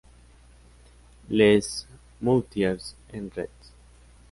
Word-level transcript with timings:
Les 1.29 1.85
Moutiers-en-Retz 2.23 3.71